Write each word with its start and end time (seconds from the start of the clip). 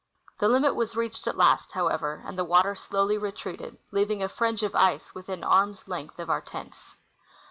The 0.39 0.47
limit 0.47 0.73
Avas 0.73 0.95
reached 0.95 1.27
at 1.27 1.37
last, 1.37 1.73
however, 1.73 2.23
and 2.25 2.35
the 2.35 2.43
Avater 2.43 2.75
sloAvly 2.75 3.21
re 3.21 3.31
treated, 3.31 3.77
leaving 3.91 4.23
a 4.23 4.29
fringe 4.29 4.63
of 4.63 4.73
ice 4.73 5.13
within 5.13 5.43
arm's 5.43 5.87
length 5.87 6.17
of 6.17 6.27
our 6.27 6.41
tents. 6.41 6.95